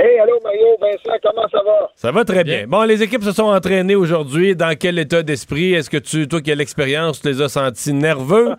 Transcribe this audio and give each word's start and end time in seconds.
Hey, 0.00 0.20
allô 0.20 0.38
Mario, 0.44 0.76
Vincent, 0.80 1.18
comment 1.24 1.48
ça 1.48 1.60
va? 1.64 1.90
Ça 1.96 2.12
va 2.12 2.24
très 2.24 2.44
bien. 2.44 2.68
Bon, 2.68 2.84
les 2.84 3.02
équipes 3.02 3.24
se 3.24 3.32
sont 3.32 3.46
entraînées 3.46 3.96
aujourd'hui. 3.96 4.54
Dans 4.54 4.76
quel 4.78 4.96
état 5.00 5.24
d'esprit? 5.24 5.74
Est-ce 5.74 5.90
que 5.90 5.96
tu, 5.96 6.28
toi 6.28 6.40
qui 6.40 6.52
as 6.52 6.54
l'expérience, 6.54 7.20
tu 7.20 7.26
les 7.26 7.42
as 7.42 7.48
sentis 7.48 7.92
nerveux? 7.92 8.50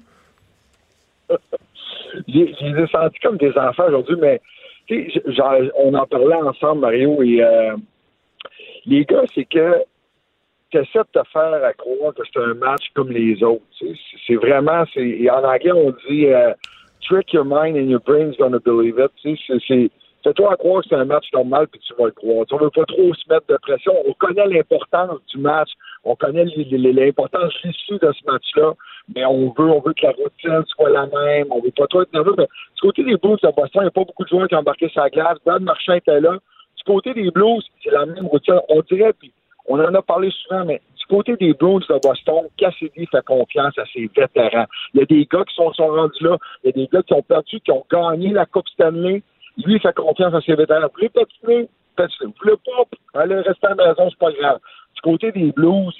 J'ai 2.27 2.53
je 2.59 2.65
les 2.65 2.83
ai 2.83 2.87
sentis 2.87 3.19
comme 3.21 3.37
des 3.37 3.57
enfants 3.57 3.85
aujourd'hui, 3.87 4.17
mais 4.19 4.41
tu 4.87 5.09
sais, 5.11 5.21
genre, 5.27 5.53
on 5.77 5.93
en 5.93 6.05
parlait 6.07 6.35
ensemble, 6.35 6.81
Mario, 6.81 7.21
et 7.23 7.41
euh, 7.41 7.75
les 8.85 9.05
gars, 9.05 9.23
c'est 9.33 9.45
que 9.45 9.75
tu 10.71 10.77
essaies 10.77 10.99
de 10.99 11.21
te 11.21 11.27
faire 11.31 11.63
à 11.63 11.71
croire 11.73 12.13
que 12.15 12.23
c'est 12.33 12.41
un 12.41 12.53
match 12.55 12.83
comme 12.95 13.11
les 13.11 13.41
autres. 13.43 13.63
C'est 14.27 14.35
vraiment, 14.35 14.83
c'est 14.93 15.29
en 15.29 15.43
anglais, 15.45 15.71
on 15.71 15.93
dit 16.09 16.25
euh, 16.25 16.51
trick 17.07 17.31
your 17.31 17.45
mind 17.45 17.77
and 17.77 17.89
your 17.89 18.01
brain's 18.05 18.35
gonna 18.37 18.59
believe 18.59 18.99
it. 18.99 19.11
tu 19.21 19.37
sais. 19.37 19.57
C'est- 19.65 19.91
c'est- 20.23 20.29
Fais-toi 20.29 20.53
à 20.53 20.55
croire 20.57 20.81
que 20.83 20.89
c'est 20.89 20.95
un 20.95 21.05
match 21.05 21.25
normal, 21.33 21.67
puis 21.67 21.79
tu 21.81 21.93
vas 21.97 22.05
le 22.05 22.11
croire. 22.11 22.45
Tu 22.47 22.55
ne 22.55 22.59
veut 22.59 22.69
pas 22.69 22.85
trop 22.85 23.13
se 23.13 23.33
mettre 23.33 23.47
de 23.47 23.57
pression. 23.57 23.93
On 24.07 24.13
connaît 24.13 24.47
l'importance 24.47 25.19
du 25.33 25.39
match. 25.39 25.69
On 26.03 26.15
connaît 26.15 26.45
l'importance 26.45 27.53
issue 27.63 27.97
de 27.99 28.11
ce 28.11 28.31
match-là. 28.31 28.73
Mais 29.15 29.25
on 29.25 29.53
veut, 29.57 29.69
on 29.69 29.79
veut 29.81 29.93
que 29.93 30.05
la 30.05 30.11
routine 30.11 30.63
soit 30.67 30.89
la 30.89 31.07
même. 31.07 31.47
On 31.51 31.61
veut 31.61 31.71
pas 31.71 31.87
trop 31.87 32.01
être 32.03 32.13
nerveux. 32.13 32.35
Mais 32.37 32.45
du 32.75 32.81
côté 32.81 33.03
des 33.03 33.17
Blues 33.17 33.39
de 33.41 33.47
Boston, 33.47 33.81
il 33.81 33.81
n'y 33.81 33.87
a 33.87 33.91
pas 33.91 34.03
beaucoup 34.03 34.23
de 34.23 34.29
joueurs 34.29 34.47
qui 34.47 34.55
ont 34.55 34.59
embarqué 34.59 34.89
la 34.95 35.09
glace. 35.09 35.37
Brad 35.45 35.61
Marchand 35.61 35.93
était 35.93 36.19
là. 36.21 36.37
Du 36.77 36.83
côté 36.85 37.13
des 37.13 37.31
Blues, 37.31 37.65
c'est 37.83 37.91
la 37.91 38.05
même 38.05 38.27
routine. 38.27 38.59
On 38.69 38.81
dirait, 38.81 39.13
puis 39.13 39.31
on 39.67 39.79
en 39.79 39.93
a 39.93 40.01
parlé 40.01 40.29
souvent, 40.31 40.63
mais 40.65 40.81
du 40.97 41.05
côté 41.07 41.35
des 41.37 41.53
Blues 41.53 41.85
de 41.87 41.99
Boston, 42.01 42.47
Cassidy 42.57 43.05
fait 43.07 43.25
confiance 43.25 43.77
à 43.77 43.83
ses 43.93 44.09
vétérans. 44.15 44.65
Il 44.93 44.99
y 44.99 45.03
a 45.03 45.05
des 45.05 45.25
gars 45.25 45.43
qui 45.43 45.55
sont, 45.55 45.73
sont 45.73 45.87
rendus 45.87 46.23
là. 46.23 46.37
Il 46.63 46.67
y 46.67 46.69
a 46.69 46.71
des 46.73 46.87
gars 46.91 47.03
qui 47.03 47.13
ont 47.13 47.21
perdu, 47.23 47.59
qui 47.59 47.71
ont 47.71 47.85
gagné 47.91 48.29
la 48.29 48.45
Coupe 48.45 48.67
Stanley. 48.69 49.23
Lui, 49.65 49.79
fait 49.79 49.95
confiance 49.95 50.33
à 50.33 50.41
ses 50.41 50.55
vétérans. 50.55 50.81
Vous 50.81 50.93
voulez 50.95 51.09
patiner? 51.09 51.69
Patiner. 51.95 52.25
Vous 52.27 52.33
voulez 52.41 52.57
pas? 52.65 53.21
Allez 53.21 53.35
rester 53.35 53.67
à 53.67 53.75
la 53.75 53.87
maison, 53.89 54.09
c'est 54.09 54.19
pas 54.19 54.31
grave. 54.31 54.59
Du 54.95 55.01
côté 55.01 55.31
des 55.31 55.51
Blues, 55.51 55.93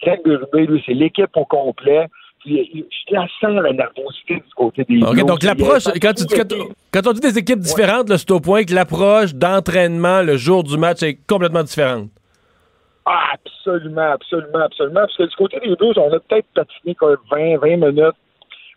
Craig 0.00 0.20
Berube, 0.24 0.70
lui, 0.70 0.82
c'est 0.86 0.94
l'équipe 0.94 1.36
au 1.36 1.44
complet. 1.44 2.06
Puis, 2.40 2.86
je 2.90 3.14
la 3.14 3.26
sens, 3.40 3.62
la 3.62 3.72
nervosité 3.72 4.36
du 4.36 4.54
côté 4.56 4.84
des 4.88 4.98
Blues. 4.98 5.24
donc 5.24 5.42
l'approche, 5.42 5.84
quand, 6.00 6.12
tu, 6.14 6.24
quand, 6.24 6.54
quand 6.92 7.06
on 7.06 7.12
dit 7.12 7.20
des 7.20 7.38
équipes 7.38 7.58
différentes, 7.58 8.08
là, 8.08 8.16
c'est 8.16 8.30
au 8.30 8.40
point 8.40 8.64
que 8.64 8.74
l'approche 8.74 9.34
d'entraînement 9.34 10.22
le 10.22 10.36
jour 10.36 10.64
du 10.64 10.78
match 10.78 11.02
est 11.02 11.18
complètement 11.26 11.62
différente. 11.62 12.08
Ah, 13.04 13.34
absolument, 13.34 14.12
absolument, 14.12 14.60
absolument. 14.60 15.00
Parce 15.00 15.16
que 15.16 15.24
du 15.24 15.36
côté 15.36 15.60
des 15.60 15.74
Blues, 15.76 15.98
on 15.98 16.12
a 16.12 16.20
peut-être 16.20 16.46
patiné 16.54 16.94
comme 16.94 17.16
20, 17.30 17.58
20 17.58 17.76
minutes, 17.76 18.16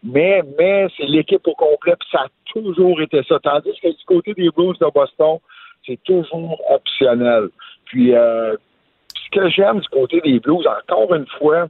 mais, 0.04 0.42
mais 0.58 0.88
c'est 0.98 1.06
l'équipe 1.06 1.48
au 1.48 1.56
complet, 1.56 1.96
puis 1.98 2.10
ça 2.12 2.22
a 2.22 2.28
toujours 2.54 3.02
été 3.02 3.24
ça. 3.24 3.40
Tandis 3.40 3.72
que 3.82 3.88
du 3.88 4.06
côté 4.06 4.34
des 4.34 4.50
Blues 4.50 4.78
de 4.80 4.88
Boston, 4.94 5.38
c'est 5.86 6.02
toujours 6.04 6.62
optionnel. 6.70 7.50
Puis, 7.86 8.14
euh, 8.14 8.56
ce 9.16 9.40
que 9.40 9.50
j'aime 9.50 9.80
du 9.80 9.88
côté 9.90 10.20
des 10.22 10.40
Blues, 10.40 10.68
encore 10.68 11.14
une 11.14 11.28
fois, 11.40 11.68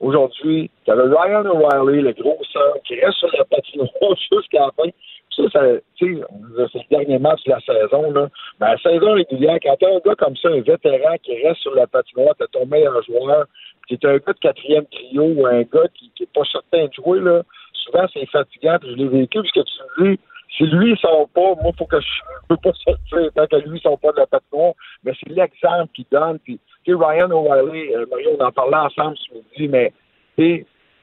aujourd'hui, 0.00 0.70
tu 0.84 0.92
Ryan 0.92 1.46
O'Reilly, 1.46 2.02
le 2.02 2.12
gros 2.12 2.38
centre, 2.52 2.82
qui 2.84 3.00
reste 3.00 3.18
sur 3.18 3.30
la 3.36 3.44
patinoire 3.44 3.90
jusqu'à 4.32 4.60
la 4.60 4.70
fin. 4.76 4.90
Ça, 5.36 5.42
ça 5.52 5.60
c'est 5.98 6.06
le 6.06 6.90
dernier 6.90 7.18
match 7.18 7.44
de 7.44 7.50
la 7.50 7.60
saison, 7.60 8.10
là. 8.10 8.28
Mais 8.60 8.68
la 8.68 8.78
saison 8.78 9.12
régulière, 9.12 9.58
quand 9.62 9.76
t'as 9.78 9.94
un 9.94 9.98
gars 9.98 10.14
comme 10.14 10.36
ça, 10.36 10.48
un 10.48 10.60
vétéran 10.60 11.16
qui 11.22 11.42
reste 11.42 11.60
sur 11.60 11.74
la 11.74 11.86
patinoire, 11.86 12.34
t'as 12.38 12.46
ton 12.46 12.66
meilleur 12.66 13.02
joueur, 13.04 13.46
qui 13.86 13.94
est 13.94 14.04
un 14.04 14.16
gars 14.16 14.32
de 14.32 14.38
quatrième 14.40 14.86
trio 14.86 15.24
ou 15.24 15.46
un 15.46 15.62
gars 15.62 15.88
qui 15.94 16.10
n'est 16.18 16.26
pas 16.34 16.44
certain 16.50 16.86
de 16.86 16.92
jouer, 16.92 17.20
là, 17.20 17.42
souvent 17.86 18.06
c'est 18.12 18.26
fatigant, 18.26 18.78
puis 18.80 18.90
je 18.90 18.96
l'ai 18.96 19.08
vécu, 19.08 19.38
parce 19.38 19.52
que 19.52 19.60
tu 19.60 20.04
dis, 20.10 20.20
si 20.56 20.64
lui 20.64 20.92
il 20.92 20.98
sort 20.98 21.28
pas, 21.34 21.54
moi 21.62 21.72
faut 21.78 21.86
que 21.86 22.00
je 22.00 22.06
peux 22.48 22.56
pas 22.56 22.72
sortir 22.72 23.32
tant 23.34 23.46
que 23.46 23.68
lui 23.68 23.78
il 23.78 23.82
sort 23.82 23.98
pas 23.98 24.12
de 24.12 24.18
la 24.18 24.26
patinoire, 24.26 24.74
mais 25.04 25.12
c'est 25.18 25.30
l'exemple 25.30 25.92
qu'il 25.94 26.06
donne, 26.10 26.38
puis 26.40 26.58
tu 26.84 26.92
sais, 26.92 26.98
Ryan 26.98 27.30
O'Reilly, 27.30 27.94
euh, 27.94 28.06
Mario, 28.10 28.36
on 28.38 28.44
en 28.44 28.52
parlait 28.52 28.76
ensemble 28.76 29.16
ce 29.16 29.34
midi, 29.34 29.68
mais 29.68 29.92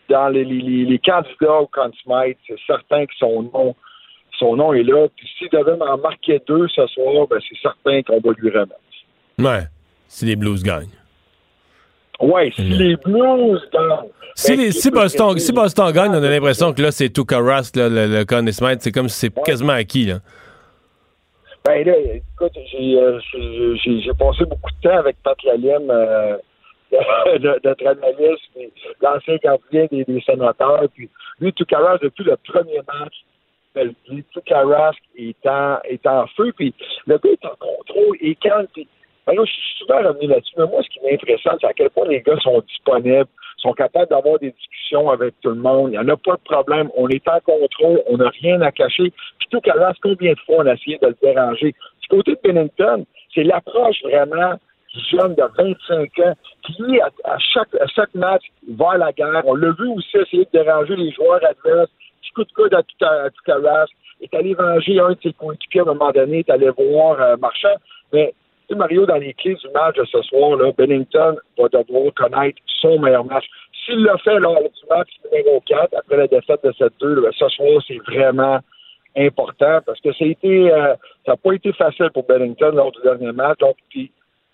dans 0.10 0.30
les, 0.30 0.46
les, 0.46 0.86
les, 0.86 1.00
candidats 1.00 1.60
au 1.60 1.68
Conn 1.68 1.92
Smythe, 2.04 2.38
c'est 2.48 2.60
certain 2.68 3.06
que 3.06 3.14
son 3.18 3.44
nom 3.44 3.76
son 4.40 4.56
nom 4.56 4.74
est 4.74 4.84
là. 4.84 5.08
Puis 5.16 5.28
s'il 5.38 5.50
devait 5.50 5.78
m'en 5.78 5.98
marquer 5.98 6.42
deux 6.48 6.68
ce 6.70 6.86
soir, 6.88 7.28
ben 7.28 7.40
c'est 7.48 7.60
certain 7.62 8.02
qu'on 8.04 8.20
va 8.20 8.36
lui 8.38 8.50
remettre. 8.50 8.76
Ouais, 9.40 9.68
si 10.08 10.26
les 10.26 10.36
Blues 10.36 10.64
gagnent. 10.64 11.03
Ouais, 12.26 12.52
si 12.56 12.62
les 12.64 12.96
Blues 12.98 13.62
gagnent. 13.72 14.10
Si, 14.36 14.52
ben, 14.56 14.60
les- 14.64 14.72
si, 14.72 14.90
Boston, 14.92 15.38
si 15.38 15.52
Boston 15.52 15.92
gagne, 15.92 16.12
on 16.12 16.24
a 16.24 16.30
l'impression 16.30 16.74
que 16.74 16.82
là, 16.82 16.92
c'est 16.92 17.10
tout 17.10 17.26
Rask, 17.30 17.76
là, 17.76 17.90
le, 17.90 18.08
le 18.08 18.26
Conn. 18.26 18.50
C'est 18.52 18.92
comme 18.92 19.10
si 19.10 19.20
c'est 19.28 19.44
quasiment 19.44 19.74
acquis. 19.74 20.06
Là. 20.06 20.20
Ben 21.66 21.86
là, 21.86 21.94
écoute, 21.98 22.52
j'ai, 22.72 22.98
euh, 23.00 23.20
j'ai, 23.32 23.78
j'ai- 23.78 24.02
j'ai 24.02 24.14
passé 24.14 24.44
beaucoup 24.46 24.70
de 24.72 24.90
temps 24.90 24.98
avec 24.98 25.16
Pat 25.24 25.38
Lalime, 25.44 25.90
euh, 25.90 26.38
de- 26.92 27.60
notre 27.64 27.88
analyste, 27.88 28.44
puis 28.56 28.70
l'ancien 29.02 29.38
gardien 29.42 29.86
des, 29.92 30.04
des 30.04 30.22
sénateurs. 30.22 30.86
Puis 30.94 31.10
lui, 31.40 31.54
Tukaras, 31.54 31.98
depuis 32.02 32.24
le 32.26 32.36
premier 32.52 32.82
match, 32.88 33.14
ben, 33.76 33.94
lui, 34.10 34.24
est 35.18 35.48
en, 35.48 35.78
est 35.86 36.06
en 36.06 36.28
feu, 36.36 36.52
puis 36.56 36.74
le 37.08 37.18
gars 37.18 37.30
est 37.32 37.46
en 37.46 37.56
contrôle, 37.60 38.18
et 38.22 38.36
calme, 38.36 38.68
puis 38.74 38.88
ben 39.26 39.36
là, 39.36 39.44
je 39.46 39.52
suis 39.52 39.78
souvent 39.80 40.00
revenu 40.00 40.28
là-dessus, 40.28 40.54
mais 40.58 40.66
moi, 40.68 40.82
ce 40.84 40.90
qui 40.90 41.00
m'impressionne, 41.06 41.58
c'est 41.62 41.68
à 41.68 41.74
quel 41.74 41.90
point 41.90 42.08
les 42.08 42.22
gars 42.22 42.38
sont 42.42 42.62
disponibles, 42.68 43.30
sont 43.58 43.74
capables 43.74 44.10
d'avoir 44.10 44.38
des 44.40 44.52
discussions 44.52 45.10
avec 45.10 45.34
tout 45.42 45.50
le 45.50 45.56
monde. 45.56 45.90
Il 45.90 45.92
n'y 45.92 45.98
en 45.98 46.10
a 46.10 46.18
pas 46.18 46.34
de 46.34 46.44
problème. 46.44 46.90
On 46.96 47.08
est 47.08 47.26
en 47.28 47.40
contrôle, 47.40 48.02
on 48.08 48.18
n'a 48.18 48.30
rien 48.42 48.62
à 48.62 48.72
cacher. 48.72 49.12
Puis 49.40 49.48
tout 49.50 49.62
à 49.70 49.76
l'heure, 49.76 49.94
combien 50.02 50.34
de 50.34 50.40
fois 50.40 50.58
on 50.60 50.68
a 50.68 50.74
essayé 50.74 50.98
de 51.02 51.08
le 51.08 51.18
déranger? 51.22 51.74
Du 52.02 52.08
côté 52.10 52.32
de 52.32 52.40
Bennington, 52.44 53.06
c'est 53.34 53.44
l'approche 53.44 54.02
vraiment 54.04 54.60
jeune 55.12 55.36
de 55.36 55.44
25 55.58 56.20
ans 56.20 56.34
qui, 56.64 57.00
à, 57.00 57.10
à 57.24 57.38
chaque, 57.40 57.74
à 57.76 58.06
match, 58.14 58.44
va 58.70 58.92
à 58.92 58.98
la 58.98 59.12
guerre. 59.12 59.44
On 59.46 59.56
l'a 59.56 59.72
vu 59.72 59.88
aussi 59.88 60.18
essayer 60.18 60.46
de 60.46 60.60
déranger 60.60 60.96
les 60.96 61.12
joueurs 61.12 61.44
adverses. 61.44 61.90
Petit 62.22 62.32
coup 62.34 62.44
de 62.44 62.52
coude 62.54 62.74
à 62.74 62.84
tout 62.84 63.06
à, 63.06 63.30
tout 63.30 63.52
à 63.52 63.56
Rask. 63.56 63.94
est 64.22 64.34
allé 64.34 64.54
venger 64.54 65.00
un 65.00 65.12
de 65.12 65.18
ses 65.24 65.34
coéquipiers 65.34 65.82
à 65.82 65.84
un 65.84 65.94
moment 65.94 66.12
donné, 66.12 66.40
est 66.40 66.50
allé 66.50 66.70
voir 66.70 67.20
euh, 67.22 67.38
Marchand. 67.38 67.76
Mais 68.12 68.34
sais, 68.70 68.76
Mario, 68.76 69.06
dans 69.06 69.18
les 69.18 69.34
clés 69.34 69.56
du 69.56 69.68
match 69.74 69.96
de 69.96 70.06
ce 70.06 70.22
soir, 70.24 70.58
Bennington 70.78 71.36
va 71.58 71.68
devoir 71.70 72.14
connaître 72.14 72.60
son 72.82 73.00
meilleur 73.00 73.26
match. 73.26 73.46
S'il 73.86 74.04
l'a 74.04 74.18
fait 74.18 74.40
lors 74.40 74.62
du 74.62 74.88
match 74.90 75.10
numéro 75.26 75.62
4, 75.66 75.96
après 75.98 76.18
la 76.18 76.28
défaite 76.28 76.64
de 76.64 76.74
cette 76.78 76.94
2, 77.00 77.22
là, 77.22 77.30
ce 77.38 77.48
soir, 77.50 77.82
c'est 77.88 78.00
vraiment 78.08 78.60
important 79.16 79.80
parce 79.86 80.00
que 80.02 80.12
ça 80.14 80.26
a 80.26 80.28
été 80.28 80.72
euh, 80.72 80.96
n'a 81.28 81.38
pas 81.38 81.54
été 81.54 81.72
facile 81.74 82.10
pour 82.14 82.26
Bennington 82.26 82.72
lors 82.74 82.92
du 82.92 83.02
dernier 83.02 83.32
match. 83.32 83.60
Donc, 83.60 83.76
puis, 83.90 84.12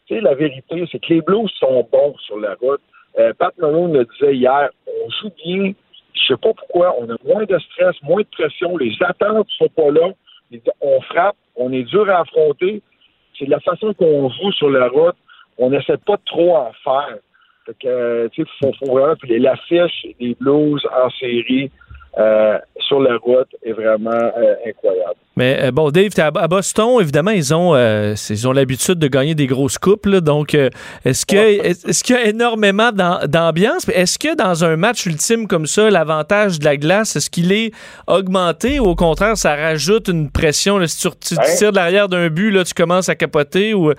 tu 0.08 0.16
sais, 0.16 0.22
la 0.22 0.34
vérité, 0.34 0.86
c'est 0.92 1.00
que 1.00 1.14
les 1.14 1.22
Blues 1.22 1.52
sont 1.60 1.88
bons 1.92 2.16
sur 2.20 2.40
la 2.40 2.56
route. 2.56 2.82
Euh, 3.18 3.34
Pat 3.38 3.58
Malone 3.58 3.94
le 3.94 4.06
disait 4.06 4.36
hier, 4.36 4.70
on 4.88 5.10
joue 5.10 5.32
bien. 5.44 5.74
Je 6.14 6.34
sais 6.34 6.38
pas 6.38 6.54
pourquoi, 6.54 6.96
on 7.00 7.10
a 7.10 7.16
moins 7.26 7.46
de 7.46 7.58
stress, 7.60 7.96
moins 8.04 8.22
de 8.22 8.28
pression, 8.32 8.78
les 8.78 8.96
attentes 9.02 9.48
sont 9.58 9.70
pas 9.70 9.92
là. 9.92 10.10
On 10.82 11.02
frappe, 11.02 11.36
on 11.56 11.72
est 11.72 11.84
dur 11.84 12.10
à 12.10 12.22
affronter. 12.22 12.82
C'est 13.40 13.48
la 13.48 13.60
façon 13.62 13.94
qu'on 13.94 14.30
joue 14.30 14.52
sur 14.52 14.70
la 14.70 14.90
route. 14.90 15.16
On 15.58 15.70
n'essaie 15.70 15.98
pas 15.98 16.18
de 16.18 16.22
trop 16.26 16.58
en 16.58 16.72
faire. 16.84 17.18
Fait 17.66 17.76
que, 17.82 18.28
tu 18.34 18.44
sais, 18.44 18.50
faut, 18.60 18.74
faut 18.74 18.94
vraiment, 18.94 19.16
puis 19.16 19.40
l'affiche 19.40 20.06
des 20.20 20.36
Blues 20.40 20.86
en 20.94 21.10
série 21.12 21.72
euh, 22.18 22.58
sur 22.88 23.00
la 23.00 23.18
route 23.18 23.48
est 23.64 23.72
vraiment 23.72 24.10
euh, 24.12 24.56
incroyable. 24.66 25.16
Mais 25.38 25.58
euh, 25.62 25.72
bon, 25.72 25.90
Dave, 25.92 26.12
à, 26.18 26.28
à 26.28 26.48
Boston, 26.48 26.98
évidemment, 27.00 27.32
ils 27.32 27.54
ont, 27.54 27.76
ils 27.78 28.48
ont 28.48 28.52
l'habitude 28.52 28.96
de 28.96 29.08
gagner 29.08 29.36
des 29.36 29.48
grosses 29.48 29.78
coupes. 29.78 30.06
là. 30.08 30.20
donc, 30.22 30.54
est-ce 30.54 31.26
que 31.26 31.36
est-ce 31.38 32.04
qu'il 32.04 32.16
y 32.16 32.20
a 32.20 32.26
énormément 32.26 32.92
d'am- 32.92 33.26
d'ambiance? 33.28 33.88
Est-ce 33.90 34.18
que 34.20 34.36
dans 34.36 34.64
un 34.66 34.76
match 34.76 35.06
ultime 35.06 35.48
comme 35.48 35.66
ça, 35.68 35.90
l'avantage 35.90 36.60
de 36.60 36.66
la 36.66 36.78
glace, 36.78 37.16
est-ce 37.16 37.30
qu'il 37.30 37.52
est 37.52 37.72
augmenté 38.08 38.80
ou 38.80 38.86
au 38.88 38.96
contraire, 38.96 39.38
ça 39.38 39.56
rajoute 39.56 40.08
une 40.08 40.30
pression? 40.32 40.78
là? 40.78 40.88
si 40.88 41.08
tu, 41.22 41.36
tires 41.58 41.72
de 41.72 41.76
l'arrière 41.78 42.10
d'un 42.10 42.30
but, 42.30 42.52
là, 42.52 42.64
tu 42.64 42.74
commences 42.74 43.08
à 43.08 43.16
capoter 43.16 43.74
ou. 43.74 43.94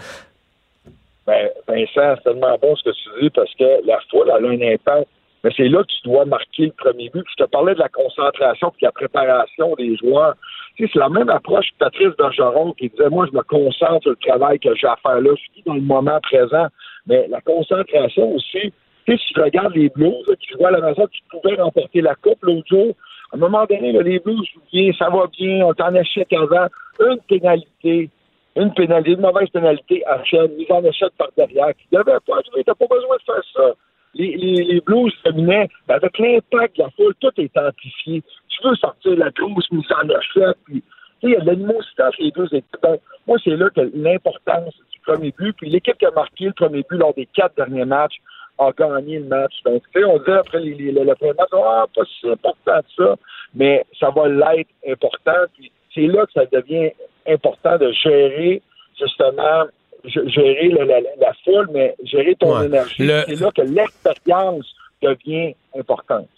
Ben, 1.27 1.49
Vincent, 1.69 2.17
c'est 2.17 2.25
tellement 2.25 2.59
bon 2.61 2.75
ce 2.77 2.83
que 2.83 2.91
tu 2.91 3.23
dis 3.23 3.31
parce 3.31 3.55
que 3.55 3.87
la 3.87 3.99
foule, 4.11 4.31
elle 4.37 4.45
a 4.45 4.49
un 4.49 4.75
impact. 4.75 5.07
Mais 5.43 5.51
c'est 5.57 5.69
là 5.69 5.83
que 5.83 5.89
tu 5.89 6.09
dois 6.09 6.25
marquer 6.25 6.67
le 6.67 6.73
premier 6.73 7.09
but. 7.09 7.23
Puis 7.23 7.35
je 7.39 7.45
te 7.45 7.51
parlais 7.51 7.75
de 7.75 7.79
la 7.79 7.89
concentration 7.89 8.69
et 8.69 8.81
de 8.81 8.87
la 8.87 8.93
préparation 8.93 9.75
des 9.77 9.97
joueurs. 9.97 10.35
Tu 10.77 10.85
sais, 10.85 10.91
c'est 10.93 10.99
la 10.99 11.09
même 11.09 11.31
approche 11.31 11.71
que 11.71 11.79
Patrice 11.79 12.17
Bergeron 12.17 12.73
qui 12.75 12.89
disait 12.89 13.09
Moi, 13.09 13.27
je 13.31 13.37
me 13.37 13.43
concentre 13.43 14.03
sur 14.03 14.11
le 14.11 14.17
travail 14.17 14.59
que 14.59 14.75
j'ai 14.75 14.87
à 14.87 14.97
faire 14.97 15.21
là. 15.21 15.31
Je 15.35 15.53
suis 15.53 15.63
dans 15.65 15.75
le 15.75 15.81
moment 15.81 16.21
présent. 16.23 16.67
Mais 17.07 17.27
la 17.29 17.41
concentration 17.41 18.35
aussi, 18.35 18.73
tu 19.07 19.13
sais, 19.13 19.19
si 19.19 19.33
tu 19.33 19.41
regardes 19.41 19.75
les 19.75 19.89
Blues 19.89 20.25
là, 20.29 20.35
qui 20.37 20.53
jouaient 20.53 20.67
à 20.67 20.73
la 20.73 20.81
maison, 20.81 21.07
qui 21.07 21.23
pouvaient 21.31 21.61
remporter 21.61 22.03
la 22.03 22.15
Coupe 22.15 22.43
l'autre 22.43 22.69
jour, 22.69 22.95
à 23.33 23.37
un 23.37 23.39
moment 23.39 23.65
donné, 23.65 23.93
là, 23.93 24.03
les 24.03 24.19
Blues 24.19 24.47
jouent 24.53 24.61
bien, 24.73 24.93
ça 24.99 25.09
va 25.09 25.27
bien, 25.39 25.65
on 25.65 25.73
t'en 25.73 25.95
échec 25.95 26.33
avant. 26.33 26.67
Une 27.01 27.19
pénalité, 27.29 28.11
une 28.57 28.75
pénalité, 28.75 29.13
une 29.13 29.21
mauvaise 29.21 29.49
pénalité 29.49 30.05
à 30.07 30.23
chaîne, 30.25 30.53
mise 30.57 30.71
en 30.71 30.85
échec 30.85 31.09
par 31.17 31.29
derrière, 31.37 31.71
qui 31.75 31.87
devait 31.91 32.19
pas 32.27 32.41
jouer, 32.51 32.63
t'as 32.65 32.75
pas 32.75 32.87
besoin 32.87 33.17
de 33.17 33.23
faire 33.23 33.43
ça. 33.55 33.75
Les, 34.15 34.37
les, 34.37 34.65
les 34.65 34.81
Blues 34.81 35.13
dominaient, 35.25 35.69
ben, 35.87 35.95
avec 35.97 36.19
l'impact 36.19 36.77
de 36.77 36.83
la 36.83 36.91
foule, 36.91 37.15
tout 37.21 37.33
est 37.39 37.57
amplifié. 37.57 38.23
Tu 38.49 38.69
veux 38.69 38.75
sortir 38.77 39.17
la 39.17 39.31
grosse 39.31 39.71
mise 39.71 39.91
en 39.93 40.09
échec, 40.09 40.57
puis 40.65 40.83
il 41.23 41.31
y 41.31 41.37
a 41.37 41.41
de 41.41 41.47
l'animosité 41.47 42.03
entre 42.03 42.23
les 42.23 42.31
deux 42.31 42.47
équipes. 42.47 42.83
Donc, 42.83 43.01
moi, 43.27 43.39
c'est 43.45 43.57
là 43.57 43.69
que 43.71 43.91
l'importance 43.95 44.75
du 44.93 44.99
premier 45.01 45.33
but. 45.39 45.55
Puis 45.57 45.69
l'équipe 45.69 45.99
qui 45.99 46.07
a 46.07 46.11
marqué 46.11 46.47
le 46.47 46.53
premier 46.53 46.85
but 46.89 46.97
lors 46.97 47.15
des 47.15 47.27
quatre 47.27 47.57
derniers 47.57 47.85
matchs 47.85 48.17
a 48.59 48.73
gagné 48.73 49.19
le 49.19 49.27
match. 49.27 49.55
Donc, 49.65 49.83
sais, 49.93 50.05
on 50.05 50.19
dit 50.19 50.31
après 50.31 50.61
les, 50.61 50.75
les, 50.75 50.93
le 50.93 51.15
premier 51.15 51.35
match, 51.35 51.49
ah, 51.53 51.85
pas 51.95 52.03
si 52.05 52.29
important 52.29 52.81
que 52.81 53.05
ça, 53.05 53.17
mais 53.55 53.85
ça 53.99 54.11
va 54.11 54.29
l'être 54.29 54.71
important. 54.89 55.45
Puis 55.57 55.71
c'est 55.95 56.07
là 56.07 56.27
que 56.27 56.33
ça 56.33 56.47
devient 56.47 56.91
important 57.27 57.79
de 57.79 57.93
gérer, 57.93 58.63
justement, 58.99 59.67
gérer 60.05 60.69
la, 60.69 60.85
la, 60.85 61.01
la 61.21 61.33
foule, 61.45 61.69
mais 61.73 61.95
gérer 62.05 62.35
ton 62.39 62.59
Ouais. 62.59 62.67
énergie. 62.67 62.95
Le- 63.05 63.25
C'est 63.29 63.41
là 63.41 63.51
que 63.55 63.63
l'expérience 63.63 64.67
devient 65.03 65.55
importante. 65.79 66.29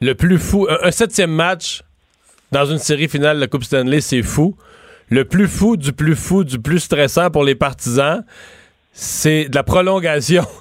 Le 0.00 0.14
plus 0.14 0.38
fou, 0.38 0.66
un, 0.68 0.86
un 0.88 0.90
septième 0.90 1.30
match 1.32 1.82
dans 2.50 2.64
une 2.66 2.78
série 2.78 3.08
finale 3.08 3.36
de 3.36 3.40
la 3.40 3.46
Coupe 3.46 3.64
Stanley, 3.64 4.00
c'est 4.00 4.22
fou. 4.22 4.56
Le 5.08 5.24
plus 5.24 5.46
fou 5.48 5.76
du 5.76 5.92
plus 5.92 6.16
fou 6.16 6.42
du 6.44 6.58
plus 6.58 6.80
stressant 6.80 7.30
pour 7.30 7.44
les 7.44 7.54
partisans, 7.54 8.24
c'est 8.92 9.48
de 9.48 9.54
la 9.54 9.62
prolongation. 9.62 10.44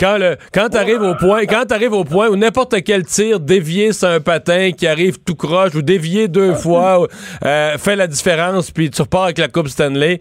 Quand 0.00 0.16
le 0.16 0.36
quand 0.54 0.68
t'arrives 0.68 1.02
au 1.02 1.16
point 1.16 1.44
quand 1.44 1.64
t'arrives 1.64 1.92
au 1.92 2.04
point 2.04 2.28
où 2.28 2.36
n'importe 2.36 2.84
quel 2.84 3.04
tir 3.04 3.40
dévié 3.40 3.92
sur 3.92 4.06
un 4.06 4.20
patin 4.20 4.70
qui 4.70 4.86
arrive 4.86 5.18
tout 5.18 5.34
croche 5.34 5.74
ou 5.74 5.82
dévié 5.82 6.28
deux 6.28 6.54
fois 6.54 7.08
euh, 7.44 7.76
fait 7.78 7.96
la 7.96 8.06
différence 8.06 8.70
puis 8.70 8.90
tu 8.90 9.02
repars 9.02 9.24
avec 9.24 9.38
la 9.38 9.48
Coupe 9.48 9.66
Stanley, 9.66 10.20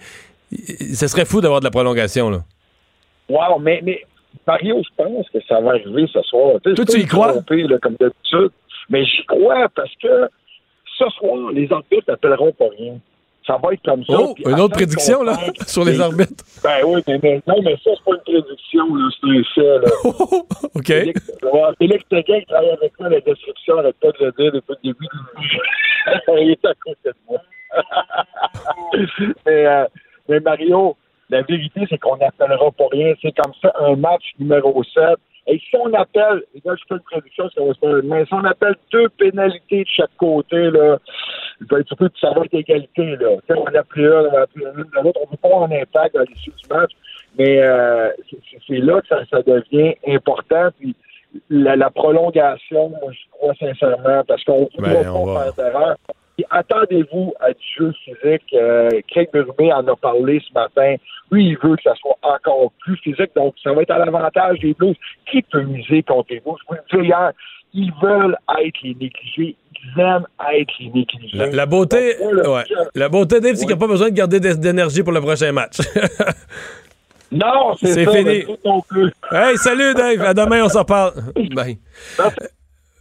ce 0.52 1.08
serait 1.08 1.26
fou 1.26 1.42
d'avoir 1.42 1.60
de 1.60 1.66
la 1.66 1.72
prolongation 1.72 2.30
là. 2.30 2.44
Wow, 3.30 3.60
mais, 3.60 3.82
mais 3.84 4.02
Mario, 4.46 4.82
je 4.84 5.04
pense 5.04 5.30
que 5.30 5.40
ça 5.48 5.60
va 5.60 5.72
arriver 5.72 6.08
ce 6.12 6.22
soir. 6.24 6.56
Toi, 6.64 6.86
tu 6.86 7.00
y 7.00 7.06
crois? 7.06 7.34
tromper, 7.34 7.64
là, 7.64 7.78
comme 7.82 7.96
d'habitude, 8.00 8.52
mais 8.90 9.06
j'y 9.06 9.26
crois 9.26 9.68
parce 9.76 9.94
que 10.02 10.30
ce 10.98 11.10
soir, 11.10 11.52
les 11.52 11.72
arbitres 11.72 12.06
n'appelleront 12.08 12.54
pas 12.54 12.70
rien. 12.78 12.98
Ça 13.46 13.58
va 13.64 13.74
être 13.74 13.84
comme 13.84 14.04
ça. 14.04 14.14
Oh, 14.20 14.36
une 14.46 14.60
autre 14.60 14.74
prédiction 14.74 15.24
là 15.24 15.38
sur 15.68 15.86
les 15.86 16.02
arbitres. 16.02 16.44
Ben 16.64 16.80
oui, 16.86 17.02
mais, 17.08 17.42
non, 17.48 17.62
mais 17.64 17.78
ça, 17.82 17.92
c'est 17.96 18.04
pas 18.04 18.12
une 18.12 18.42
prédiction, 18.42 18.96
là, 18.96 19.10
c'est 19.22 19.30
un 19.30 19.44
fait. 19.56 19.80
Là. 19.80 19.92
OK. 20.76 21.76
Félix, 21.78 22.06
Seguin 22.12 22.40
qui 22.42 22.46
travaille 22.46 22.72
avec 22.72 23.00
moi 23.00 23.10
la 23.10 23.22
description, 23.22 23.78
arrête 23.78 23.96
pas 24.02 24.12
de 24.12 24.26
le 24.26 24.32
dire 24.38 24.52
depuis 24.52 24.76
le 24.84 24.92
début 24.92 25.08
du 25.40 25.60
Il 26.42 26.52
est 26.52 26.66
à 26.66 26.74
côté 26.84 27.00
de 27.06 27.14
moi. 27.30 27.40
mais, 29.46 29.66
euh, 29.66 29.86
mais 30.30 30.40
Mario, 30.40 30.96
la 31.30 31.42
vérité, 31.42 31.82
c'est 31.90 31.98
qu'on 31.98 32.18
n'appellera 32.18 32.72
pas 32.72 32.86
rien. 32.92 33.14
C'est 33.22 33.36
comme 33.38 33.54
ça 33.62 33.74
un 33.80 33.96
match 33.96 34.24
numéro 34.40 34.84
7. 34.84 35.04
Et 35.50 35.60
si 35.60 35.78
on 35.78 35.94
appelle, 35.94 36.44
et 36.56 36.62
là, 36.66 36.76
je 36.78 36.84
fais 36.90 36.96
une 36.96 37.00
prédiction, 37.02 37.50
ça 37.56 37.64
va 37.64 37.74
se 37.74 37.80
faire, 37.80 38.02
mais 38.04 38.26
si 38.26 38.34
on 38.34 38.44
appelle 38.44 38.76
deux 38.92 39.08
pénalités 39.10 39.84
de 39.84 39.88
chaque 39.90 40.16
côté, 40.18 40.58
là, 40.72 40.98
il 41.62 41.68
va 41.68 41.80
être 41.80 41.88
surtout 41.88 42.10
que 42.10 42.20
ça 42.20 42.32
va 42.32 42.44
être 42.44 42.54
égalité, 42.54 43.16
là. 43.16 43.30
Tu 43.48 43.54
sais, 43.54 43.60
on 43.60 43.66
a 43.74 43.84
plus 43.84 44.12
un, 44.14 44.24
on 44.26 44.38
a 44.38 44.48
plus 44.48 44.64
une 44.64 44.84
de 44.84 45.02
l'autre. 45.04 45.20
On 45.26 45.30
veut 45.32 45.38
pas 45.42 45.58
un 45.74 45.82
impact 45.82 46.16
dans 46.16 46.24
l'issue 46.24 46.52
du 46.52 46.68
match, 46.76 46.92
mais 47.38 47.62
euh, 47.62 48.10
c'est- 48.68 48.76
là 48.80 49.00
que 49.02 49.08
ça, 49.08 49.22
ça 49.32 49.42
devient 49.42 49.96
important. 50.08 50.68
Puis 50.78 50.94
la, 51.50 51.78
la 51.78 51.90
prolongation, 51.92 52.90
moi, 52.90 53.12
je 53.12 53.20
crois 53.32 53.54
sincèrement, 53.56 54.24
parce 54.28 54.44
qu'on 54.44 54.68
ne 54.78 54.82
Ben, 54.82 55.10
on 55.10 55.26
pas 55.28 55.34
va- 55.34 55.44
faire 55.54 55.54
d'erreur. 55.72 55.96
Attendez-vous 56.50 57.34
à 57.40 57.52
du 57.52 57.60
jeu 57.78 57.94
physique. 58.04 58.44
Euh, 58.54 58.90
Craig 59.10 59.30
Berube 59.34 59.72
en 59.74 59.88
a 59.88 59.96
parlé 59.96 60.42
ce 60.48 60.54
matin. 60.54 60.96
Lui, 61.32 61.48
il 61.50 61.58
veut 61.58 61.76
que 61.76 61.82
ça 61.84 61.96
soit 61.96 62.18
encore 62.22 62.72
plus 62.80 62.98
physique. 62.98 63.32
Donc, 63.36 63.56
ça 63.64 63.74
va 63.74 63.82
être 63.82 63.92
à 63.92 64.00
l'avantage 64.00 64.60
des 64.60 64.74
Blues. 64.74 64.96
Qui 65.32 65.42
peut 65.42 65.62
miser 65.64 66.04
contre 66.04 66.28
les 66.32 66.40
Blues? 66.40 66.56
Je 66.62 66.68
vous 66.68 66.76
le 66.76 66.82
disais 66.92 67.08
hier, 67.08 67.32
ils 67.74 67.92
veulent 68.02 68.38
être 68.66 68.78
les 68.84 68.96
négligés. 68.96 69.56
Ils 69.96 70.02
aiment 70.02 70.26
être 70.54 70.72
les 70.80 70.90
négligés. 70.90 71.38
La, 71.38 71.48
la 71.48 71.66
beauté, 71.66 72.16
Donc, 72.20 72.34
moi, 72.34 72.44
là, 72.44 72.52
ouais. 72.52 72.64
La 72.96 73.10
beauté, 73.10 73.40
Dave, 73.40 73.56
c'est 73.56 73.60
qu'il 73.66 73.68
n'y 73.68 73.74
a 73.74 73.78
pas 73.78 73.88
besoin 73.88 74.10
de 74.10 74.16
garder 74.16 74.40
d'é- 74.40 74.56
d'énergie 74.56 75.04
pour 75.04 75.14
le 75.14 75.22
prochain 75.22 75.52
match. 75.52 75.78
Non, 77.30 77.76
c'est 77.76 78.10
fini. 78.10 78.46
mais 78.46 78.48
hey, 79.50 79.58
salut 79.58 79.94
Dave, 79.94 80.22
à 80.22 80.34
demain, 80.34 80.64
on 80.64 80.70
s'en 80.70 80.86
parle. 80.86 81.12
Bye. 81.54 81.78
Merci. 82.18 82.38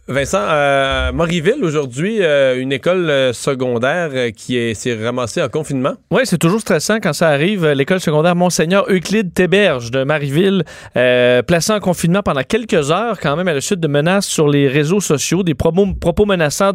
Vincent, 0.09 0.39
euh, 0.41 1.11
Marieville, 1.11 1.61
aujourd'hui, 1.63 2.19
euh, 2.21 2.61
une 2.61 2.71
école 2.71 3.09
euh, 3.09 3.33
secondaire 3.33 4.09
qui 4.33 4.55
est- 4.57 4.73
s'est 4.73 4.95
ramassée 4.95 5.41
en 5.41 5.49
confinement. 5.49 5.95
Oui, 6.11 6.21
c'est 6.23 6.37
toujours 6.37 6.61
stressant 6.61 6.99
quand 7.01 7.11
ça 7.11 7.27
arrive. 7.27 7.67
L'école 7.67 7.99
secondaire 7.99 8.33
Monseigneur 8.33 8.85
Euclide 8.89 9.33
Théberge 9.33 9.91
de 9.91 10.05
Marieville, 10.05 10.63
placée 10.93 11.73
en 11.73 11.79
confinement 11.81 12.21
pendant 12.23 12.43
quelques 12.43 12.89
heures, 12.89 13.19
quand 13.19 13.35
même, 13.35 13.49
à 13.49 13.53
la 13.53 13.59
suite 13.59 13.81
de 13.81 13.87
menaces 13.89 14.27
sur 14.27 14.47
les 14.47 14.69
réseaux 14.69 15.01
sociaux, 15.01 15.43
des 15.43 15.55
propos, 15.55 16.25
menaçants 16.25 16.71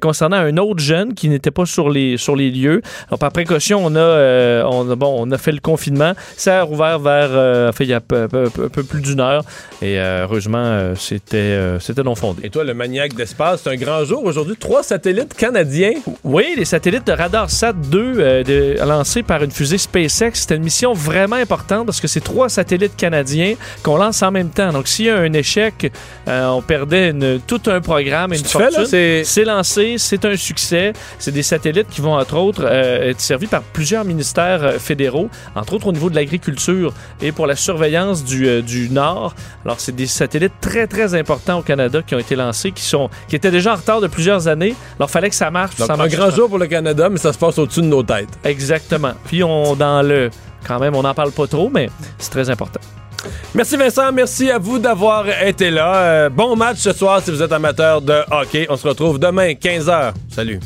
concernant 0.00 0.38
un 0.38 0.56
autre 0.56 0.80
jeune 0.80 1.14
qui 1.14 1.28
n'était 1.28 1.52
pas 1.52 1.66
sur 1.66 1.88
les, 1.88 2.16
lieux. 2.50 2.82
Par 3.20 3.30
précaution, 3.30 3.84
on 3.84 3.94
a, 3.94 5.38
fait 5.38 5.52
le 5.52 5.60
confinement. 5.60 6.14
Ça 6.36 6.60
a 6.60 6.62
rouvert 6.62 6.98
vers, 6.98 7.74
fait, 7.74 7.84
il 7.84 7.90
y 7.90 7.94
a 7.94 8.00
peu, 8.00 8.26
peu- 8.28 8.50
plus 8.82 9.00
d'une 9.02 9.20
heure. 9.20 9.44
Et 9.82 9.98
heureusement, 9.98 10.94
c'était, 10.96 11.78
non 12.04 12.14
fondé. 12.16 12.50
Toi, 12.56 12.64
le 12.64 12.72
maniaque 12.72 13.12
d'espace, 13.12 13.60
c'est 13.64 13.68
un 13.70 13.76
grand 13.76 14.02
jour 14.06 14.24
aujourd'hui. 14.24 14.56
Trois 14.58 14.82
satellites 14.82 15.34
canadiens. 15.34 15.92
Oui, 16.24 16.54
les 16.56 16.64
satellites 16.64 17.06
de 17.06 17.12
RadarSat 17.12 17.74
2 17.74 18.14
euh, 18.16 18.42
de- 18.42 18.76
lancés 18.82 19.22
par 19.22 19.42
une 19.42 19.50
fusée 19.50 19.76
SpaceX, 19.76 20.30
c'était 20.40 20.56
une 20.56 20.62
mission 20.62 20.94
vraiment 20.94 21.36
importante 21.36 21.84
parce 21.84 22.00
que 22.00 22.08
c'est 22.08 22.22
trois 22.22 22.48
satellites 22.48 22.96
canadiens 22.96 23.56
qu'on 23.82 23.98
lance 23.98 24.22
en 24.22 24.30
même 24.30 24.48
temps. 24.48 24.72
Donc, 24.72 24.88
s'il 24.88 25.04
y 25.04 25.10
a 25.10 25.18
un 25.18 25.32
échec, 25.34 25.92
euh, 26.28 26.46
on 26.46 26.62
perdait 26.62 27.10
une- 27.10 27.40
tout 27.46 27.60
un 27.66 27.82
programme 27.82 28.32
et 28.32 28.38
une 28.38 28.42
Tu 28.42 28.48
fais, 28.56 28.58
là, 28.60 28.70
fortune. 28.70 28.86
c'est... 28.86 29.22
C'est 29.24 29.44
lancé, 29.44 29.96
c'est 29.98 30.24
un 30.24 30.36
succès. 30.36 30.94
C'est 31.18 31.32
des 31.32 31.42
satellites 31.42 31.88
qui 31.90 32.00
vont, 32.00 32.14
entre 32.14 32.38
autres, 32.38 32.62
euh, 32.64 33.10
être 33.10 33.20
servis 33.20 33.48
par 33.48 33.60
plusieurs 33.60 34.06
ministères 34.06 34.76
fédéraux, 34.80 35.28
entre 35.54 35.74
autres 35.74 35.88
au 35.88 35.92
niveau 35.92 36.08
de 36.08 36.14
l'agriculture 36.14 36.94
et 37.20 37.32
pour 37.32 37.46
la 37.46 37.54
surveillance 37.56 38.24
du, 38.24 38.62
du 38.62 38.88
Nord. 38.88 39.34
Alors, 39.66 39.78
c'est 39.78 39.94
des 39.94 40.06
satellites 40.06 40.54
très, 40.62 40.86
très 40.86 41.14
importants 41.14 41.58
au 41.58 41.62
Canada 41.62 42.00
qui 42.06 42.14
ont 42.14 42.18
été 42.18 42.34
lancés, 42.34 42.45
qui, 42.52 42.82
sont, 42.82 43.10
qui 43.28 43.36
étaient 43.36 43.50
déjà 43.50 43.72
en 43.72 43.76
retard 43.76 44.00
de 44.00 44.06
plusieurs 44.06 44.48
années. 44.48 44.74
Alors, 44.98 45.10
fallait 45.10 45.30
que 45.30 45.36
ça 45.36 45.50
marche. 45.50 45.76
Donc, 45.76 45.86
ça 45.86 45.94
un 45.94 45.96
marche 45.96 46.10
grand 46.10 46.30
jour 46.30 46.48
pour 46.48 46.58
le 46.58 46.66
Canada, 46.66 47.08
mais 47.08 47.18
ça 47.18 47.32
se 47.32 47.38
passe 47.38 47.58
au-dessus 47.58 47.82
de 47.82 47.86
nos 47.86 48.02
têtes. 48.02 48.28
Exactement. 48.44 49.12
Puis, 49.26 49.42
on, 49.42 49.74
dans 49.74 50.02
le... 50.02 50.30
Quand 50.66 50.80
même, 50.80 50.96
on 50.96 51.02
n'en 51.02 51.14
parle 51.14 51.32
pas 51.32 51.46
trop, 51.46 51.70
mais 51.72 51.88
c'est 52.18 52.30
très 52.30 52.50
important. 52.50 52.80
Merci 53.54 53.76
Vincent, 53.76 54.12
merci 54.12 54.50
à 54.50 54.58
vous 54.58 54.78
d'avoir 54.78 55.28
été 55.42 55.70
là. 55.70 55.96
Euh, 55.96 56.28
bon 56.28 56.54
match 56.56 56.78
ce 56.78 56.92
soir 56.92 57.20
si 57.22 57.30
vous 57.30 57.42
êtes 57.42 57.52
amateur 57.52 58.00
de 58.00 58.22
hockey. 58.30 58.66
On 58.68 58.76
se 58.76 58.86
retrouve 58.86 59.18
demain, 59.18 59.52
15h. 59.52 60.12
Salut. 60.28 60.60